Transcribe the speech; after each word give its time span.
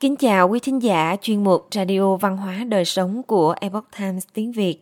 Kính 0.00 0.16
chào 0.16 0.48
quý 0.48 0.60
thính 0.60 0.82
giả 0.82 1.16
chuyên 1.20 1.44
mục 1.44 1.68
Radio 1.70 2.16
Văn 2.16 2.36
hóa 2.36 2.64
Đời 2.64 2.84
Sống 2.84 3.22
của 3.22 3.54
Epoch 3.60 3.84
Times 3.98 4.26
tiếng 4.32 4.52
Việt. 4.52 4.78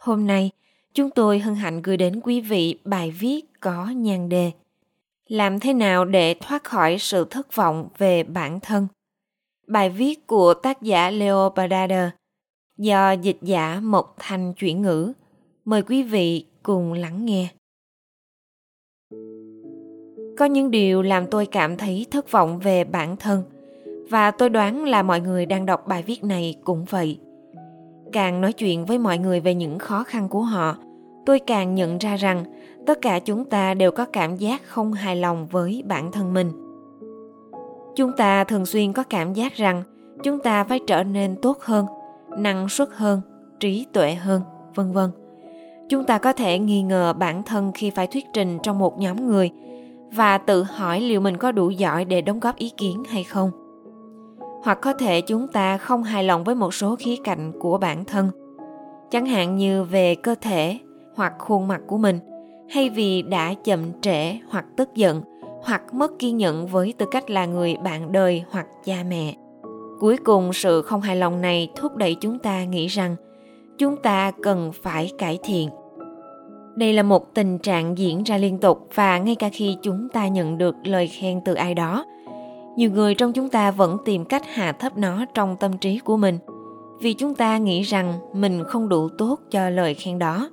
Hôm 0.00 0.26
nay, 0.26 0.50
chúng 0.92 1.10
tôi 1.10 1.38
hân 1.38 1.54
hạnh 1.54 1.82
gửi 1.82 1.96
đến 1.96 2.20
quý 2.20 2.40
vị 2.40 2.78
bài 2.84 3.10
viết 3.10 3.40
có 3.60 3.86
nhan 3.86 4.28
đề 4.28 4.50
Làm 5.28 5.60
thế 5.60 5.72
nào 5.72 6.04
để 6.04 6.34
thoát 6.40 6.64
khỏi 6.64 6.96
sự 6.98 7.24
thất 7.30 7.56
vọng 7.56 7.88
về 7.98 8.22
bản 8.22 8.60
thân? 8.60 8.86
Bài 9.66 9.90
viết 9.90 10.26
của 10.26 10.54
tác 10.54 10.82
giả 10.82 11.10
Leo 11.10 11.52
Badader 11.56 12.08
do 12.78 13.12
dịch 13.12 13.38
giả 13.42 13.80
Mộc 13.82 14.16
Thành 14.18 14.54
chuyển 14.54 14.82
ngữ. 14.82 15.12
Mời 15.64 15.82
quý 15.82 16.02
vị 16.02 16.46
cùng 16.62 16.92
lắng 16.92 17.24
nghe. 17.24 17.48
Có 20.38 20.44
những 20.44 20.70
điều 20.70 21.02
làm 21.02 21.26
tôi 21.30 21.46
cảm 21.46 21.76
thấy 21.76 22.06
thất 22.10 22.30
vọng 22.30 22.58
về 22.58 22.84
bản 22.84 23.16
thân– 23.16 23.42
và 24.10 24.30
tôi 24.30 24.50
đoán 24.50 24.84
là 24.84 25.02
mọi 25.02 25.20
người 25.20 25.46
đang 25.46 25.66
đọc 25.66 25.86
bài 25.86 26.02
viết 26.02 26.24
này 26.24 26.54
cũng 26.64 26.84
vậy. 26.90 27.18
Càng 28.12 28.40
nói 28.40 28.52
chuyện 28.52 28.84
với 28.84 28.98
mọi 28.98 29.18
người 29.18 29.40
về 29.40 29.54
những 29.54 29.78
khó 29.78 30.04
khăn 30.04 30.28
của 30.28 30.42
họ, 30.42 30.76
tôi 31.26 31.38
càng 31.38 31.74
nhận 31.74 31.98
ra 31.98 32.16
rằng 32.16 32.44
tất 32.86 32.98
cả 33.02 33.18
chúng 33.18 33.44
ta 33.44 33.74
đều 33.74 33.90
có 33.90 34.04
cảm 34.04 34.36
giác 34.36 34.62
không 34.66 34.92
hài 34.92 35.16
lòng 35.16 35.46
với 35.46 35.82
bản 35.86 36.12
thân 36.12 36.34
mình. 36.34 36.50
Chúng 37.96 38.12
ta 38.16 38.44
thường 38.44 38.66
xuyên 38.66 38.92
có 38.92 39.02
cảm 39.02 39.32
giác 39.32 39.54
rằng 39.54 39.82
chúng 40.22 40.38
ta 40.38 40.64
phải 40.64 40.80
trở 40.86 41.04
nên 41.04 41.36
tốt 41.42 41.60
hơn, 41.60 41.86
năng 42.38 42.68
suất 42.68 42.88
hơn, 42.92 43.20
trí 43.60 43.86
tuệ 43.92 44.14
hơn, 44.14 44.42
vân 44.74 44.92
vân. 44.92 45.10
Chúng 45.88 46.04
ta 46.04 46.18
có 46.18 46.32
thể 46.32 46.58
nghi 46.58 46.82
ngờ 46.82 47.12
bản 47.12 47.42
thân 47.42 47.72
khi 47.74 47.90
phải 47.90 48.06
thuyết 48.06 48.24
trình 48.32 48.58
trong 48.62 48.78
một 48.78 48.98
nhóm 48.98 49.26
người 49.26 49.50
và 50.12 50.38
tự 50.38 50.62
hỏi 50.62 51.00
liệu 51.00 51.20
mình 51.20 51.36
có 51.36 51.52
đủ 51.52 51.70
giỏi 51.70 52.04
để 52.04 52.20
đóng 52.20 52.40
góp 52.40 52.56
ý 52.56 52.70
kiến 52.76 53.02
hay 53.08 53.24
không 53.24 53.50
hoặc 54.64 54.78
có 54.80 54.92
thể 54.92 55.20
chúng 55.20 55.48
ta 55.48 55.78
không 55.78 56.02
hài 56.02 56.24
lòng 56.24 56.44
với 56.44 56.54
một 56.54 56.74
số 56.74 56.96
khía 56.96 57.16
cạnh 57.24 57.52
của 57.60 57.78
bản 57.78 58.04
thân. 58.04 58.30
Chẳng 59.10 59.26
hạn 59.26 59.56
như 59.56 59.84
về 59.84 60.14
cơ 60.14 60.34
thể 60.40 60.78
hoặc 61.16 61.32
khuôn 61.38 61.68
mặt 61.68 61.80
của 61.86 61.98
mình, 61.98 62.18
hay 62.70 62.90
vì 62.90 63.22
đã 63.22 63.54
chậm 63.64 64.00
trễ 64.00 64.38
hoặc 64.48 64.64
tức 64.76 64.94
giận, 64.94 65.22
hoặc 65.62 65.94
mất 65.94 66.18
kiên 66.18 66.36
nhẫn 66.36 66.66
với 66.66 66.94
tư 66.98 67.06
cách 67.10 67.30
là 67.30 67.46
người 67.46 67.76
bạn 67.84 68.12
đời 68.12 68.44
hoặc 68.50 68.66
cha 68.84 68.96
mẹ. 69.08 69.34
Cuối 70.00 70.16
cùng, 70.24 70.52
sự 70.52 70.82
không 70.82 71.00
hài 71.00 71.16
lòng 71.16 71.40
này 71.40 71.68
thúc 71.76 71.96
đẩy 71.96 72.14
chúng 72.14 72.38
ta 72.38 72.64
nghĩ 72.64 72.86
rằng 72.86 73.16
chúng 73.78 73.96
ta 73.96 74.32
cần 74.42 74.72
phải 74.82 75.10
cải 75.18 75.38
thiện. 75.44 75.68
Đây 76.76 76.92
là 76.92 77.02
một 77.02 77.34
tình 77.34 77.58
trạng 77.58 77.98
diễn 77.98 78.22
ra 78.22 78.36
liên 78.36 78.58
tục 78.58 78.88
và 78.94 79.18
ngay 79.18 79.34
cả 79.34 79.48
khi 79.52 79.76
chúng 79.82 80.08
ta 80.08 80.28
nhận 80.28 80.58
được 80.58 80.74
lời 80.84 81.08
khen 81.08 81.40
từ 81.44 81.54
ai 81.54 81.74
đó 81.74 82.04
nhiều 82.76 82.90
người 82.90 83.14
trong 83.14 83.32
chúng 83.32 83.48
ta 83.48 83.70
vẫn 83.70 83.98
tìm 84.04 84.24
cách 84.24 84.42
hạ 84.54 84.72
thấp 84.72 84.96
nó 84.96 85.24
trong 85.34 85.56
tâm 85.56 85.78
trí 85.78 85.98
của 85.98 86.16
mình, 86.16 86.38
vì 87.00 87.12
chúng 87.12 87.34
ta 87.34 87.58
nghĩ 87.58 87.82
rằng 87.82 88.14
mình 88.32 88.64
không 88.64 88.88
đủ 88.88 89.08
tốt 89.08 89.40
cho 89.50 89.70
lời 89.70 89.94
khen 89.94 90.18
đó. 90.18 90.50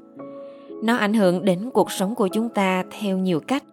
Nó 0.83 0.95
ảnh 0.95 1.13
hưởng 1.13 1.45
đến 1.45 1.69
cuộc 1.73 1.91
sống 1.91 2.15
của 2.15 2.27
chúng 2.27 2.49
ta 2.49 2.83
theo 2.99 3.17
nhiều 3.17 3.39
cách. 3.39 3.63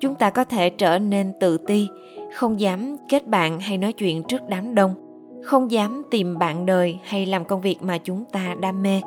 Chúng 0.00 0.14
ta 0.14 0.30
có 0.30 0.44
thể 0.44 0.70
trở 0.70 0.98
nên 0.98 1.32
tự 1.40 1.58
ti, 1.58 1.88
không 2.34 2.60
dám 2.60 2.96
kết 3.08 3.26
bạn 3.26 3.60
hay 3.60 3.78
nói 3.78 3.92
chuyện 3.92 4.22
trước 4.22 4.40
đám 4.48 4.74
đông, 4.74 4.94
không 5.44 5.70
dám 5.70 6.02
tìm 6.10 6.38
bạn 6.38 6.66
đời 6.66 6.98
hay 7.04 7.26
làm 7.26 7.44
công 7.44 7.60
việc 7.60 7.82
mà 7.82 7.98
chúng 7.98 8.24
ta 8.32 8.54
đam 8.60 8.82
mê. 8.82 9.00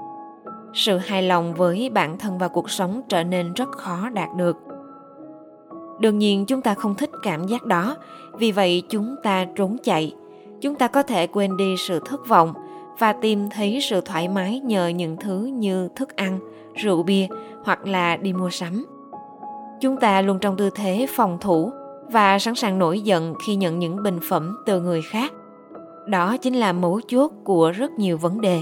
Sự 0.74 0.98
hài 0.98 1.24
lòng 1.24 1.54
với 1.54 1.90
bản 1.90 2.18
thân 2.18 2.38
và 2.38 2.48
cuộc 2.48 2.70
sống 2.70 3.02
trở 3.10 3.24
nên 3.24 3.54
rất 3.54 3.72
khó 3.72 4.10
đạt 4.10 4.30
được 4.38 4.58
đương 6.02 6.20
nhiên 6.20 6.46
chúng 6.46 6.62
ta 6.62 6.74
không 6.74 6.96
thích 6.96 7.10
cảm 7.24 7.48
giác 7.48 7.66
đó. 7.66 7.96
Vì 8.34 8.52
vậy 8.52 8.84
chúng 8.90 9.16
ta 9.24 9.46
trốn 9.56 9.78
chạy. 9.84 10.14
Chúng 10.62 10.76
ta 10.76 10.88
có 10.88 11.04
thể 11.04 11.28
quên 11.28 11.58
đi 11.58 11.76
sự 11.78 12.00
thất 12.06 12.28
vọng 12.28 12.54
và 13.00 13.14
tìm 13.14 13.50
thấy 13.50 13.80
sự 13.82 14.02
thoải 14.02 14.28
mái 14.28 14.60
nhờ 14.60 14.88
những 14.88 15.18
thứ 15.18 15.46
như 15.46 15.90
thức 15.96 16.16
ăn, 16.16 16.40
rượu 16.76 17.04
bia 17.04 17.28
hoặc 17.64 17.88
là 17.88 18.18
đi 18.18 18.34
mua 18.34 18.50
sắm. 18.50 18.86
Chúng 19.82 19.98
ta 19.98 20.22
luôn 20.22 20.40
trong 20.40 20.58
tư 20.58 20.70
thế 20.76 21.08
phòng 21.10 21.38
thủ 21.42 21.72
và 22.12 22.40
sẵn 22.40 22.56
sàng 22.56 22.80
nổi 22.80 23.00
giận 23.00 23.34
khi 23.46 23.56
nhận 23.56 23.80
những 23.80 24.04
bình 24.04 24.20
phẩm 24.30 24.58
từ 24.66 24.82
người 24.82 25.02
khác. 25.02 25.34
Đó 26.08 26.38
chính 26.38 26.54
là 26.54 26.74
mấu 26.74 27.02
chốt 27.08 27.32
của 27.44 27.72
rất 27.72 27.92
nhiều 27.92 28.18
vấn 28.18 28.42
đề. 28.42 28.62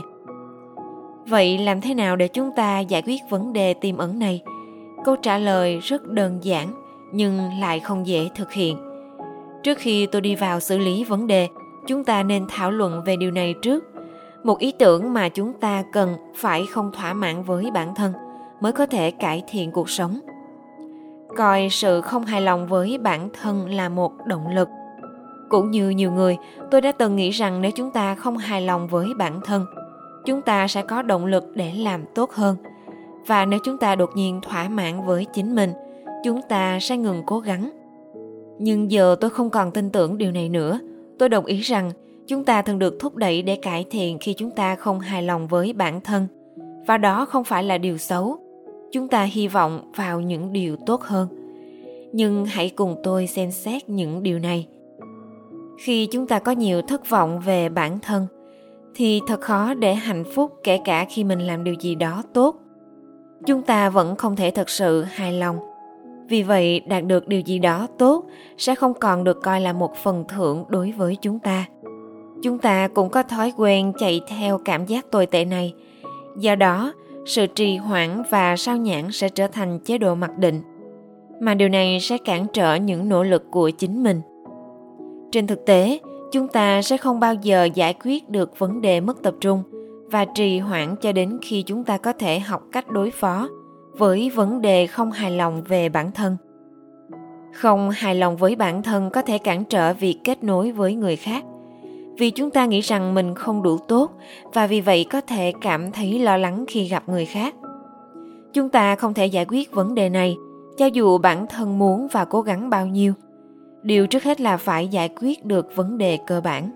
Vậy 1.27 1.57
làm 1.57 1.81
thế 1.81 1.93
nào 1.93 2.15
để 2.15 2.27
chúng 2.27 2.51
ta 2.55 2.79
giải 2.79 3.01
quyết 3.05 3.21
vấn 3.29 3.53
đề 3.53 3.73
tiềm 3.73 3.97
ẩn 3.97 4.19
này? 4.19 4.41
Câu 5.05 5.15
trả 5.15 5.37
lời 5.37 5.79
rất 5.79 6.07
đơn 6.07 6.39
giản 6.41 6.88
nhưng 7.11 7.59
lại 7.59 7.79
không 7.79 8.07
dễ 8.07 8.29
thực 8.35 8.51
hiện. 8.51 8.77
Trước 9.63 9.77
khi 9.77 10.05
tôi 10.05 10.21
đi 10.21 10.35
vào 10.35 10.59
xử 10.59 10.77
lý 10.77 11.03
vấn 11.03 11.27
đề, 11.27 11.47
chúng 11.87 12.03
ta 12.03 12.23
nên 12.23 12.45
thảo 12.49 12.71
luận 12.71 13.01
về 13.05 13.15
điều 13.15 13.31
này 13.31 13.55
trước. 13.61 13.83
Một 14.43 14.59
ý 14.59 14.71
tưởng 14.71 15.13
mà 15.13 15.29
chúng 15.29 15.53
ta 15.53 15.83
cần 15.93 16.15
phải 16.35 16.65
không 16.65 16.91
thỏa 16.91 17.13
mãn 17.13 17.43
với 17.43 17.71
bản 17.71 17.95
thân 17.95 18.13
mới 18.61 18.71
có 18.71 18.85
thể 18.85 19.11
cải 19.11 19.43
thiện 19.47 19.71
cuộc 19.71 19.89
sống. 19.89 20.19
Coi 21.37 21.67
sự 21.71 22.01
không 22.01 22.25
hài 22.25 22.41
lòng 22.41 22.67
với 22.67 22.97
bản 22.97 23.29
thân 23.41 23.69
là 23.69 23.89
một 23.89 24.25
động 24.25 24.47
lực. 24.55 24.69
Cũng 25.49 25.71
như 25.71 25.89
nhiều 25.89 26.11
người, 26.11 26.37
tôi 26.71 26.81
đã 26.81 26.91
từng 26.91 27.15
nghĩ 27.15 27.29
rằng 27.29 27.61
nếu 27.61 27.71
chúng 27.71 27.91
ta 27.91 28.15
không 28.15 28.37
hài 28.37 28.61
lòng 28.61 28.87
với 28.87 29.13
bản 29.17 29.41
thân, 29.41 29.65
chúng 30.25 30.41
ta 30.41 30.67
sẽ 30.67 30.81
có 30.81 31.01
động 31.01 31.25
lực 31.25 31.43
để 31.55 31.73
làm 31.73 32.05
tốt 32.15 32.31
hơn. 32.31 32.55
Và 33.27 33.45
nếu 33.45 33.59
chúng 33.63 33.77
ta 33.77 33.95
đột 33.95 34.09
nhiên 34.15 34.41
thỏa 34.41 34.69
mãn 34.69 35.05
với 35.05 35.25
chính 35.25 35.55
mình 35.55 35.73
chúng 36.23 36.41
ta 36.41 36.79
sẽ 36.79 36.97
ngừng 36.97 37.23
cố 37.27 37.39
gắng. 37.39 37.71
Nhưng 38.59 38.91
giờ 38.91 39.15
tôi 39.21 39.29
không 39.29 39.49
còn 39.49 39.71
tin 39.71 39.89
tưởng 39.89 40.17
điều 40.17 40.31
này 40.31 40.49
nữa. 40.49 40.79
Tôi 41.19 41.29
đồng 41.29 41.45
ý 41.45 41.59
rằng 41.59 41.91
chúng 42.27 42.43
ta 42.43 42.61
thường 42.61 42.79
được 42.79 42.97
thúc 42.99 43.15
đẩy 43.15 43.41
để 43.41 43.55
cải 43.55 43.85
thiện 43.89 44.17
khi 44.19 44.33
chúng 44.33 44.51
ta 44.51 44.75
không 44.75 44.99
hài 44.99 45.23
lòng 45.23 45.47
với 45.47 45.73
bản 45.73 46.01
thân. 46.01 46.27
Và 46.87 46.97
đó 46.97 47.25
không 47.25 47.43
phải 47.43 47.63
là 47.63 47.77
điều 47.77 47.97
xấu. 47.97 48.37
Chúng 48.91 49.07
ta 49.07 49.23
hy 49.23 49.47
vọng 49.47 49.91
vào 49.95 50.21
những 50.21 50.53
điều 50.53 50.75
tốt 50.85 51.01
hơn. 51.01 51.27
Nhưng 52.11 52.45
hãy 52.45 52.69
cùng 52.69 52.95
tôi 53.03 53.27
xem 53.27 53.51
xét 53.51 53.89
những 53.89 54.23
điều 54.23 54.39
này. 54.39 54.67
Khi 55.79 56.05
chúng 56.05 56.27
ta 56.27 56.39
có 56.39 56.51
nhiều 56.51 56.81
thất 56.81 57.09
vọng 57.09 57.39
về 57.39 57.69
bản 57.69 57.99
thân, 57.99 58.27
thì 58.95 59.21
thật 59.27 59.41
khó 59.41 59.73
để 59.73 59.93
hạnh 59.93 60.23
phúc 60.35 60.51
kể 60.63 60.79
cả 60.85 61.05
khi 61.09 61.23
mình 61.23 61.39
làm 61.39 61.63
điều 61.63 61.73
gì 61.79 61.95
đó 61.95 62.23
tốt. 62.33 62.55
Chúng 63.45 63.61
ta 63.61 63.89
vẫn 63.89 64.15
không 64.15 64.35
thể 64.35 64.51
thật 64.51 64.69
sự 64.69 65.01
hài 65.01 65.33
lòng 65.33 65.68
vì 66.29 66.43
vậy, 66.43 66.81
đạt 66.85 67.05
được 67.05 67.27
điều 67.27 67.39
gì 67.39 67.59
đó 67.59 67.87
tốt 67.97 68.25
sẽ 68.57 68.75
không 68.75 68.93
còn 68.93 69.23
được 69.23 69.41
coi 69.43 69.61
là 69.61 69.73
một 69.73 69.95
phần 69.95 70.23
thưởng 70.29 70.65
đối 70.67 70.91
với 70.91 71.17
chúng 71.21 71.39
ta. 71.39 71.65
Chúng 72.43 72.59
ta 72.59 72.87
cũng 72.87 73.09
có 73.09 73.23
thói 73.23 73.53
quen 73.57 73.93
chạy 73.99 74.21
theo 74.27 74.57
cảm 74.65 74.85
giác 74.85 75.11
tồi 75.11 75.25
tệ 75.25 75.45
này. 75.45 75.73
Do 76.37 76.55
đó, 76.55 76.93
sự 77.25 77.47
trì 77.47 77.77
hoãn 77.77 78.23
và 78.29 78.55
sao 78.55 78.77
nhãn 78.77 79.11
sẽ 79.11 79.29
trở 79.29 79.47
thành 79.47 79.79
chế 79.79 79.97
độ 79.97 80.15
mặc 80.15 80.37
định. 80.37 80.61
Mà 81.39 81.53
điều 81.53 81.69
này 81.69 81.99
sẽ 81.99 82.17
cản 82.17 82.45
trở 82.53 82.75
những 82.75 83.09
nỗ 83.09 83.23
lực 83.23 83.43
của 83.51 83.69
chính 83.69 84.03
mình. 84.03 84.21
Trên 85.31 85.47
thực 85.47 85.65
tế, 85.65 85.99
chúng 86.31 86.47
ta 86.47 86.81
sẽ 86.81 86.97
không 86.97 87.19
bao 87.19 87.33
giờ 87.33 87.69
giải 87.73 87.93
quyết 88.03 88.29
được 88.29 88.59
vấn 88.59 88.81
đề 88.81 88.99
mất 88.99 89.23
tập 89.23 89.33
trung 89.41 89.63
và 90.11 90.25
trì 90.25 90.59
hoãn 90.59 90.95
cho 91.01 91.11
đến 91.11 91.37
khi 91.41 91.61
chúng 91.61 91.83
ta 91.83 91.97
có 91.97 92.13
thể 92.13 92.39
học 92.39 92.63
cách 92.71 92.89
đối 92.89 93.11
phó 93.11 93.47
với 93.99 94.29
vấn 94.35 94.61
đề 94.61 94.87
không 94.87 95.11
hài 95.11 95.31
lòng 95.31 95.63
về 95.67 95.89
bản 95.89 96.11
thân. 96.11 96.37
Không 97.53 97.89
hài 97.89 98.15
lòng 98.15 98.37
với 98.37 98.55
bản 98.55 98.83
thân 98.83 99.09
có 99.09 99.21
thể 99.21 99.37
cản 99.37 99.63
trở 99.65 99.93
việc 99.93 100.19
kết 100.23 100.43
nối 100.43 100.71
với 100.71 100.95
người 100.95 101.15
khác. 101.15 101.43
Vì 102.17 102.31
chúng 102.31 102.51
ta 102.51 102.65
nghĩ 102.65 102.81
rằng 102.81 103.13
mình 103.13 103.35
không 103.35 103.63
đủ 103.63 103.77
tốt 103.77 104.11
và 104.53 104.67
vì 104.67 104.81
vậy 104.81 105.05
có 105.09 105.21
thể 105.21 105.53
cảm 105.61 105.91
thấy 105.91 106.19
lo 106.19 106.37
lắng 106.37 106.65
khi 106.67 106.87
gặp 106.87 107.09
người 107.09 107.25
khác. 107.25 107.55
Chúng 108.53 108.69
ta 108.69 108.95
không 108.95 109.13
thể 109.13 109.25
giải 109.25 109.45
quyết 109.49 109.71
vấn 109.71 109.95
đề 109.95 110.09
này, 110.09 110.37
cho 110.77 110.85
dù 110.85 111.17
bản 111.17 111.47
thân 111.47 111.79
muốn 111.79 112.07
và 112.11 112.25
cố 112.25 112.41
gắng 112.41 112.69
bao 112.69 112.87
nhiêu. 112.87 113.13
Điều 113.83 114.07
trước 114.07 114.23
hết 114.23 114.41
là 114.41 114.57
phải 114.57 114.87
giải 114.87 115.09
quyết 115.21 115.45
được 115.45 115.75
vấn 115.75 115.97
đề 115.97 116.19
cơ 116.27 116.41
bản. 116.41 116.69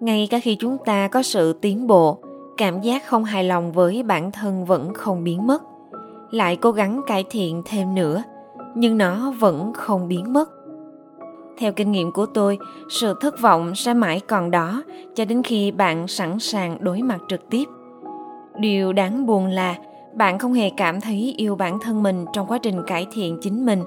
Ngay 0.00 0.28
cả 0.30 0.38
khi 0.38 0.54
chúng 0.54 0.78
ta 0.84 1.08
có 1.08 1.22
sự 1.22 1.52
tiến 1.52 1.86
bộ, 1.86 2.18
cảm 2.56 2.80
giác 2.80 3.06
không 3.06 3.24
hài 3.24 3.44
lòng 3.44 3.72
với 3.72 4.02
bản 4.02 4.32
thân 4.32 4.64
vẫn 4.64 4.94
không 4.94 5.24
biến 5.24 5.46
mất 5.46 5.62
lại 6.30 6.56
cố 6.56 6.72
gắng 6.72 7.00
cải 7.06 7.24
thiện 7.30 7.62
thêm 7.64 7.94
nữa, 7.94 8.22
nhưng 8.74 8.98
nó 8.98 9.32
vẫn 9.38 9.72
không 9.72 10.08
biến 10.08 10.32
mất. 10.32 10.50
Theo 11.58 11.72
kinh 11.72 11.92
nghiệm 11.92 12.12
của 12.12 12.26
tôi, 12.26 12.58
sự 12.88 13.14
thất 13.20 13.40
vọng 13.40 13.74
sẽ 13.74 13.94
mãi 13.94 14.20
còn 14.20 14.50
đó 14.50 14.82
cho 15.14 15.24
đến 15.24 15.42
khi 15.42 15.70
bạn 15.70 16.08
sẵn 16.08 16.38
sàng 16.38 16.76
đối 16.80 17.02
mặt 17.02 17.18
trực 17.28 17.50
tiếp. 17.50 17.64
Điều 18.58 18.92
đáng 18.92 19.26
buồn 19.26 19.46
là 19.46 19.76
bạn 20.14 20.38
không 20.38 20.52
hề 20.52 20.70
cảm 20.70 21.00
thấy 21.00 21.34
yêu 21.36 21.56
bản 21.56 21.78
thân 21.80 22.02
mình 22.02 22.24
trong 22.32 22.46
quá 22.46 22.58
trình 22.58 22.82
cải 22.86 23.06
thiện 23.12 23.38
chính 23.42 23.66
mình, 23.66 23.82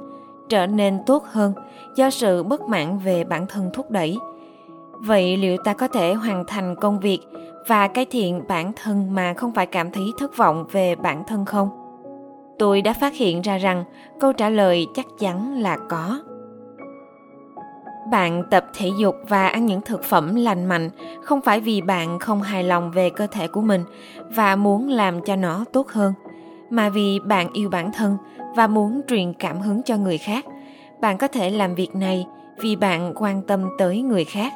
trở 0.50 0.68
nên 0.68 1.00
tốt 1.06 1.24
hơn 1.26 1.54
do 1.96 2.10
sự 2.10 2.44
bất 2.44 2.62
mãn 2.62 2.98
về 2.98 3.24
bản 3.24 3.48
thân 3.48 3.70
thúc 3.74 3.92
đẩy. 3.92 4.18
Vậy 4.92 5.38
liệu 5.38 5.58
ta 5.64 5.74
có 5.74 5.88
thể 5.88 6.14
hoàn 6.14 6.44
thành 6.48 6.76
công 6.76 7.00
việc 7.00 7.20
và 7.68 7.88
cải 7.88 8.06
thiện 8.06 8.42
bản 8.48 8.72
thân 8.76 9.16
mà 9.16 9.34
không 9.34 9.52
phải 9.54 9.66
cảm 9.66 9.92
thấy 9.92 10.04
thất 10.18 10.38
vọng 10.38 10.66
về 10.72 10.96
bản 10.96 11.24
thân 11.28 11.46
không? 11.46 11.83
Tôi 12.60 12.82
đã 12.82 12.94
phát 12.94 13.14
hiện 13.16 13.42
ra 13.42 13.58
rằng 13.58 13.84
câu 14.20 14.34
trả 14.34 14.50
lời 14.50 14.88
chắc 14.96 15.06
chắn 15.20 15.62
là 15.62 15.78
có. 15.90 16.20
Bạn 18.12 18.44
tập 18.52 18.66
thể 18.74 18.92
dục 19.00 19.16
và 19.28 19.48
ăn 19.48 19.66
những 19.66 19.82
thực 19.82 20.04
phẩm 20.04 20.36
lành 20.36 20.66
mạnh 20.66 20.90
không 21.24 21.42
phải 21.42 21.60
vì 21.60 21.82
bạn 21.82 22.20
không 22.20 22.42
hài 22.42 22.64
lòng 22.64 22.92
về 22.92 23.10
cơ 23.10 23.28
thể 23.28 23.48
của 23.48 23.62
mình 23.62 23.84
và 24.36 24.56
muốn 24.56 24.90
làm 24.90 25.22
cho 25.22 25.36
nó 25.36 25.66
tốt 25.74 25.90
hơn, 25.90 26.14
mà 26.70 26.90
vì 26.90 27.20
bạn 27.20 27.54
yêu 27.54 27.70
bản 27.70 27.92
thân 27.92 28.18
và 28.56 28.68
muốn 28.68 29.02
truyền 29.08 29.34
cảm 29.34 29.60
hứng 29.60 29.84
cho 29.84 29.98
người 29.98 30.18
khác. 30.18 30.46
Bạn 31.02 31.18
có 31.18 31.28
thể 31.28 31.50
làm 31.50 31.76
việc 31.76 31.96
này 31.96 32.26
vì 32.58 32.76
bạn 32.76 33.14
quan 33.16 33.42
tâm 33.42 33.70
tới 33.78 34.02
người 34.02 34.26
khác. 34.26 34.54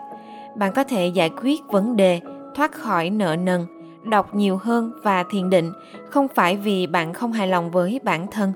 Bạn 0.55 0.71
có 0.75 0.83
thể 0.83 1.07
giải 1.07 1.29
quyết 1.41 1.61
vấn 1.67 1.95
đề, 1.95 2.21
thoát 2.55 2.71
khỏi 2.71 3.09
nợ 3.09 3.35
nần 3.35 3.65
đọc 4.09 4.35
nhiều 4.35 4.57
hơn 4.57 4.91
và 5.03 5.23
thiền 5.29 5.49
định, 5.49 5.71
không 6.09 6.27
phải 6.35 6.57
vì 6.57 6.87
bạn 6.87 7.13
không 7.13 7.31
hài 7.31 7.47
lòng 7.47 7.71
với 7.71 7.99
bản 8.03 8.27
thân, 8.31 8.51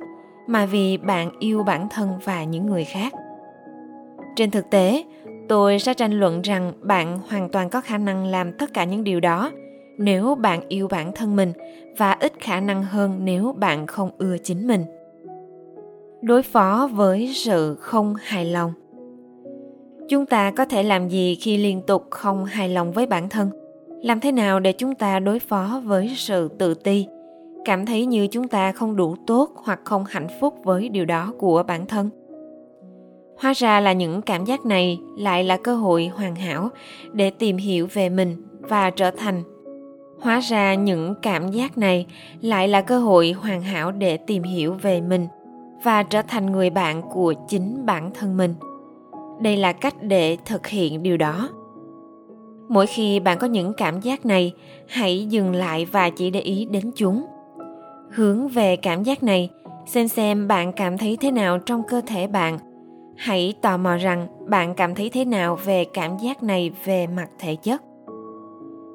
mà 0.48 0.65
vì 0.65 0.98
bạn 0.98 1.31
yêu 1.39 1.63
bản 1.63 1.88
thân 1.89 2.09
và 2.24 2.44
những 2.44 2.65
người 2.65 2.83
khác. 2.83 3.13
Trên 4.36 4.51
thực 4.51 4.69
tế, 4.69 5.03
tôi 5.50 5.80
sẽ 5.80 5.94
tranh 5.94 6.12
luận 6.19 6.42
rằng 6.42 6.74
bạn 6.81 7.19
hoàn 7.30 7.50
toàn 7.50 7.69
có 7.69 7.81
khả 7.81 7.98
năng 7.98 8.25
làm 8.25 8.53
tất 8.53 8.74
cả 8.74 8.83
những 8.83 9.03
điều 9.03 9.19
đó 9.19 9.51
nếu 9.98 10.36
bạn 10.36 10.62
yêu 10.68 10.88
bản 10.88 11.12
thân 11.15 11.36
mình 11.36 11.53
và 11.98 12.12
ít 12.12 12.33
khả 12.39 12.59
năng 12.59 12.83
hơn 12.83 13.19
nếu 13.24 13.56
bạn 13.57 13.88
không 13.88 14.12
ưa 14.18 14.38
chính 14.44 14.68
mình. 14.68 14.86
Đối 16.21 16.44
phó 16.44 16.89
với 16.94 17.31
sự 17.36 17.75
không 17.75 18.15
hài 18.15 18.45
lòng. 18.45 18.74
Chúng 20.09 20.25
ta 20.25 20.51
có 20.51 20.65
thể 20.65 20.83
làm 20.83 21.09
gì 21.09 21.36
khi 21.36 21.57
liên 21.57 21.81
tục 21.88 22.07
không 22.09 22.45
hài 22.45 22.69
lòng 22.69 22.92
với 22.92 23.06
bản 23.06 23.30
thân? 23.30 23.50
Làm 24.01 24.19
thế 24.19 24.31
nào 24.31 24.59
để 24.59 24.74
chúng 24.74 24.95
ta 24.95 25.19
đối 25.19 25.39
phó 25.39 25.81
với 25.86 26.13
sự 26.15 26.48
tự 26.48 26.74
ti? 26.74 27.07
Cảm 27.65 27.86
thấy 27.86 28.06
như 28.06 28.27
chúng 28.27 28.48
ta 28.48 28.71
không 28.71 28.95
đủ 28.95 29.15
tốt 29.27 29.50
hoặc 29.56 29.80
không 29.83 30.06
hạnh 30.09 30.27
phúc 30.39 30.56
với 30.63 30.89
điều 30.89 31.06
đó 31.06 31.33
của 31.38 31.63
bản 31.63 31.86
thân. 31.86 32.09
Hóa 33.38 33.53
ra 33.53 33.80
là 33.80 33.94
những 33.94 34.21
cảm 34.21 34.45
giác 34.45 34.65
này 34.65 35.00
lại 35.18 35.44
là 35.44 35.57
cơ 35.57 35.75
hội 35.75 36.12
hoàn 36.15 36.36
hảo 36.36 36.69
để 37.13 37.30
tìm 37.30 37.57
hiểu 37.57 37.88
về 37.94 38.09
mình 38.09 38.44
và 38.59 38.89
trở 38.89 39.12
thành. 39.12 39.44
Hóa 40.21 40.39
ra 40.39 40.74
những 40.74 41.15
cảm 41.21 41.51
giác 41.51 41.77
này 41.77 42.06
lại 42.42 42.68
là 42.68 42.81
cơ 42.81 43.00
hội 43.00 43.31
hoàn 43.31 43.62
hảo 43.62 43.92
để 43.92 44.18
tìm 44.18 44.44
hiểu 44.44 44.74
về 44.74 45.01
mình 45.01 45.27
và 45.83 46.03
trở 46.03 46.21
thành 46.21 46.51
người 46.51 46.69
bạn 46.69 47.01
của 47.01 47.33
chính 47.48 47.86
bản 47.86 48.12
thân 48.13 48.38
mình. 48.38 48.56
Đây 49.42 49.57
là 49.57 49.74
cách 49.74 49.95
để 50.01 50.38
thực 50.45 50.68
hiện 50.68 51.03
điều 51.03 51.18
đó 51.18 51.50
mỗi 52.72 52.88
khi 52.88 53.20
bạn 53.20 53.38
có 53.38 53.48
những 53.48 53.74
cảm 53.74 54.00
giác 54.00 54.26
này, 54.26 54.54
hãy 54.88 55.26
dừng 55.30 55.56
lại 55.56 55.86
và 55.86 56.10
chỉ 56.10 56.30
để 56.30 56.40
ý 56.40 56.66
đến 56.66 56.92
chúng. 56.96 57.26
Hướng 58.12 58.48
về 58.48 58.76
cảm 58.76 59.04
giác 59.04 59.24
này, 59.24 59.50
xem 59.86 60.08
xem 60.08 60.48
bạn 60.48 60.74
cảm 60.74 60.98
thấy 60.98 61.18
thế 61.22 61.32
nào 61.32 61.60
trong 61.60 61.84
cơ 61.88 62.02
thể 62.08 62.28
bạn. 62.28 62.60
Hãy 63.18 63.54
tò 63.62 63.78
mò 63.78 63.98
rằng 63.98 64.28
bạn 64.48 64.76
cảm 64.76 64.96
thấy 64.96 65.10
thế 65.10 65.26
nào 65.26 65.56
về 65.66 65.86
cảm 65.94 66.18
giác 66.18 66.44
này 66.44 66.72
về 66.86 67.08
mặt 67.08 67.28
thể 67.40 67.56
chất. 67.56 67.82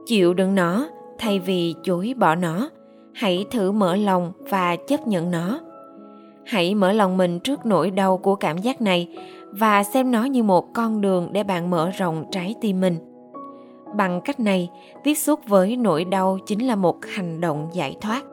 Chịu 0.06 0.34
đựng 0.34 0.54
nó, 0.54 0.88
thay 1.18 1.38
vì 1.38 1.74
chối 1.82 2.14
bỏ 2.16 2.34
nó, 2.34 2.70
hãy 3.14 3.44
thử 3.50 3.72
mở 3.72 3.96
lòng 3.96 4.32
và 4.38 4.76
chấp 4.76 5.06
nhận 5.06 5.30
nó. 5.30 5.60
Hãy 6.44 6.74
mở 6.74 6.92
lòng 6.92 7.16
mình 7.16 7.40
trước 7.40 7.66
nỗi 7.66 7.90
đau 7.90 8.16
của 8.16 8.34
cảm 8.34 8.58
giác 8.58 8.80
này 8.80 9.08
và 9.50 9.82
xem 9.82 10.10
nó 10.10 10.24
như 10.24 10.42
một 10.42 10.74
con 10.74 11.00
đường 11.00 11.28
để 11.32 11.44
bạn 11.44 11.70
mở 11.70 11.90
rộng 11.90 12.24
trái 12.30 12.54
tim 12.60 12.80
mình 12.80 13.15
bằng 13.94 14.20
cách 14.20 14.40
này, 14.40 14.70
tiếp 15.04 15.14
xúc 15.14 15.40
với 15.48 15.76
nỗi 15.76 16.04
đau 16.04 16.38
chính 16.46 16.66
là 16.66 16.76
một 16.76 17.04
hành 17.04 17.40
động 17.40 17.68
giải 17.72 17.96
thoát. 18.00 18.24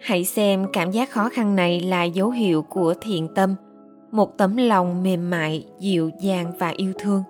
Hãy 0.00 0.24
xem 0.24 0.66
cảm 0.72 0.90
giác 0.90 1.10
khó 1.10 1.28
khăn 1.28 1.56
này 1.56 1.80
là 1.80 2.04
dấu 2.04 2.30
hiệu 2.30 2.62
của 2.62 2.94
thiện 3.00 3.28
tâm, 3.34 3.54
một 4.10 4.38
tấm 4.38 4.56
lòng 4.56 5.02
mềm 5.02 5.30
mại, 5.30 5.66
dịu 5.78 6.10
dàng 6.20 6.52
và 6.58 6.68
yêu 6.68 6.92
thương. 6.98 7.22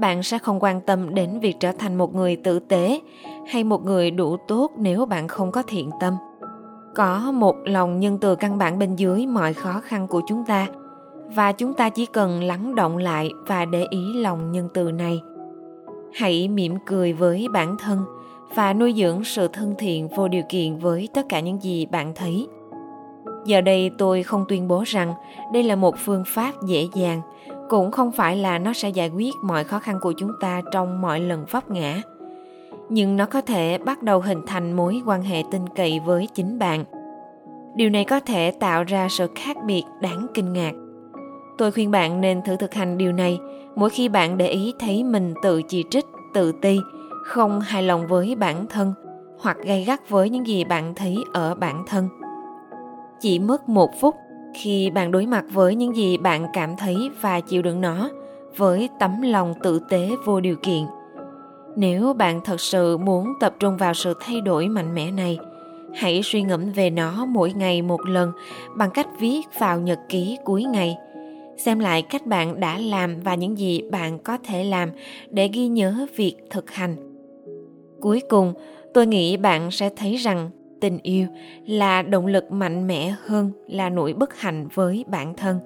Bạn 0.00 0.22
sẽ 0.22 0.38
không 0.38 0.58
quan 0.60 0.80
tâm 0.80 1.14
đến 1.14 1.40
việc 1.40 1.56
trở 1.60 1.72
thành 1.72 1.98
một 1.98 2.14
người 2.14 2.36
tử 2.36 2.58
tế 2.58 3.00
hay 3.48 3.64
một 3.64 3.84
người 3.84 4.10
đủ 4.10 4.36
tốt 4.48 4.70
nếu 4.76 5.06
bạn 5.06 5.28
không 5.28 5.52
có 5.52 5.62
thiện 5.62 5.90
tâm. 6.00 6.14
Có 6.94 7.32
một 7.32 7.56
lòng 7.64 8.00
nhân 8.00 8.18
từ 8.20 8.34
căn 8.34 8.58
bản 8.58 8.78
bên 8.78 8.96
dưới 8.96 9.26
mọi 9.26 9.52
khó 9.52 9.80
khăn 9.80 10.06
của 10.06 10.20
chúng 10.26 10.44
ta, 10.46 10.66
và 11.34 11.52
chúng 11.52 11.74
ta 11.74 11.88
chỉ 11.88 12.06
cần 12.06 12.42
lắng 12.42 12.74
động 12.74 12.96
lại 12.96 13.30
và 13.46 13.64
để 13.64 13.86
ý 13.90 14.12
lòng 14.14 14.52
nhân 14.52 14.68
từ 14.74 14.92
này 14.92 15.20
hãy 16.14 16.48
mỉm 16.48 16.74
cười 16.86 17.12
với 17.12 17.46
bản 17.52 17.76
thân 17.78 18.04
và 18.54 18.72
nuôi 18.72 18.94
dưỡng 18.96 19.24
sự 19.24 19.48
thân 19.48 19.74
thiện 19.78 20.08
vô 20.08 20.28
điều 20.28 20.42
kiện 20.48 20.78
với 20.78 21.08
tất 21.14 21.28
cả 21.28 21.40
những 21.40 21.62
gì 21.62 21.86
bạn 21.86 22.12
thấy. 22.14 22.46
Giờ 23.46 23.60
đây 23.60 23.90
tôi 23.98 24.22
không 24.22 24.44
tuyên 24.48 24.68
bố 24.68 24.82
rằng 24.86 25.14
đây 25.52 25.62
là 25.62 25.76
một 25.76 25.94
phương 25.98 26.24
pháp 26.26 26.52
dễ 26.66 26.88
dàng, 26.94 27.20
cũng 27.68 27.90
không 27.90 28.12
phải 28.12 28.36
là 28.36 28.58
nó 28.58 28.72
sẽ 28.72 28.88
giải 28.88 29.08
quyết 29.08 29.34
mọi 29.44 29.64
khó 29.64 29.78
khăn 29.78 29.98
của 30.00 30.12
chúng 30.18 30.32
ta 30.40 30.62
trong 30.72 31.00
mọi 31.00 31.20
lần 31.20 31.44
vấp 31.50 31.70
ngã. 31.70 32.02
Nhưng 32.88 33.16
nó 33.16 33.26
có 33.26 33.40
thể 33.40 33.78
bắt 33.78 34.02
đầu 34.02 34.20
hình 34.20 34.40
thành 34.46 34.72
mối 34.72 35.02
quan 35.06 35.22
hệ 35.22 35.42
tin 35.50 35.62
cậy 35.76 36.00
với 36.06 36.28
chính 36.34 36.58
bạn. 36.58 36.84
Điều 37.74 37.90
này 37.90 38.04
có 38.04 38.20
thể 38.20 38.50
tạo 38.50 38.84
ra 38.84 39.08
sự 39.10 39.26
khác 39.34 39.56
biệt 39.66 39.82
đáng 40.00 40.26
kinh 40.34 40.52
ngạc 40.52 40.72
tôi 41.60 41.72
khuyên 41.72 41.90
bạn 41.90 42.20
nên 42.20 42.42
thử 42.42 42.56
thực 42.56 42.74
hành 42.74 42.98
điều 42.98 43.12
này. 43.12 43.38
Mỗi 43.74 43.90
khi 43.90 44.08
bạn 44.08 44.38
để 44.38 44.48
ý 44.48 44.74
thấy 44.78 45.04
mình 45.04 45.34
tự 45.42 45.62
chỉ 45.62 45.84
trích, 45.90 46.06
tự 46.34 46.52
ti, 46.52 46.78
không 47.24 47.60
hài 47.60 47.82
lòng 47.82 48.06
với 48.06 48.34
bản 48.34 48.66
thân, 48.66 48.94
hoặc 49.40 49.56
gay 49.64 49.84
gắt 49.84 50.08
với 50.08 50.30
những 50.30 50.46
gì 50.46 50.64
bạn 50.64 50.94
thấy 50.94 51.16
ở 51.32 51.54
bản 51.54 51.84
thân. 51.86 52.08
Chỉ 53.20 53.38
mất 53.38 53.68
một 53.68 53.90
phút 54.00 54.14
khi 54.54 54.90
bạn 54.90 55.10
đối 55.10 55.26
mặt 55.26 55.44
với 55.52 55.74
những 55.74 55.96
gì 55.96 56.18
bạn 56.18 56.46
cảm 56.52 56.76
thấy 56.76 57.10
và 57.20 57.40
chịu 57.40 57.62
đựng 57.62 57.80
nó 57.80 58.10
với 58.56 58.88
tấm 59.00 59.22
lòng 59.22 59.54
tử 59.62 59.80
tế 59.88 60.10
vô 60.24 60.40
điều 60.40 60.56
kiện. 60.62 60.82
Nếu 61.76 62.12
bạn 62.12 62.40
thật 62.44 62.60
sự 62.60 62.96
muốn 62.96 63.32
tập 63.40 63.54
trung 63.58 63.76
vào 63.76 63.94
sự 63.94 64.14
thay 64.20 64.40
đổi 64.40 64.68
mạnh 64.68 64.94
mẽ 64.94 65.10
này, 65.10 65.38
hãy 65.94 66.20
suy 66.24 66.42
ngẫm 66.42 66.72
về 66.72 66.90
nó 66.90 67.24
mỗi 67.28 67.52
ngày 67.52 67.82
một 67.82 68.00
lần 68.06 68.32
bằng 68.76 68.90
cách 68.90 69.08
viết 69.18 69.40
vào 69.58 69.80
nhật 69.80 69.98
ký 70.08 70.38
cuối 70.44 70.64
ngày 70.64 70.96
xem 71.64 71.78
lại 71.78 72.02
cách 72.02 72.26
bạn 72.26 72.60
đã 72.60 72.78
làm 72.78 73.20
và 73.20 73.34
những 73.34 73.58
gì 73.58 73.82
bạn 73.90 74.18
có 74.18 74.38
thể 74.44 74.64
làm 74.64 74.90
để 75.30 75.48
ghi 75.52 75.68
nhớ 75.68 76.06
việc 76.16 76.36
thực 76.50 76.70
hành. 76.70 76.96
Cuối 78.00 78.22
cùng, 78.28 78.54
tôi 78.94 79.06
nghĩ 79.06 79.36
bạn 79.36 79.70
sẽ 79.70 79.90
thấy 79.96 80.16
rằng 80.16 80.50
tình 80.80 80.98
yêu 81.02 81.26
là 81.66 82.02
động 82.02 82.26
lực 82.26 82.52
mạnh 82.52 82.86
mẽ 82.86 83.14
hơn 83.24 83.50
là 83.68 83.88
nỗi 83.88 84.12
bất 84.12 84.40
hạnh 84.40 84.68
với 84.74 85.04
bản 85.08 85.34
thân. 85.34 85.58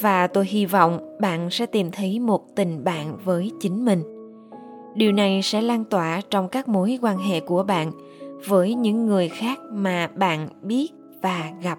Và 0.00 0.26
tôi 0.26 0.46
hy 0.46 0.66
vọng 0.66 1.16
bạn 1.20 1.50
sẽ 1.50 1.66
tìm 1.66 1.90
thấy 1.90 2.18
một 2.18 2.56
tình 2.56 2.84
bạn 2.84 3.16
với 3.24 3.50
chính 3.60 3.84
mình. 3.84 4.02
Điều 4.94 5.12
này 5.12 5.40
sẽ 5.42 5.60
lan 5.60 5.84
tỏa 5.84 6.20
trong 6.30 6.48
các 6.48 6.68
mối 6.68 6.98
quan 7.02 7.18
hệ 7.18 7.40
của 7.40 7.62
bạn 7.62 7.92
với 8.48 8.74
những 8.74 9.06
người 9.06 9.28
khác 9.28 9.58
mà 9.72 10.06
bạn 10.06 10.48
biết 10.62 10.88
và 11.22 11.52
gặp. 11.62 11.78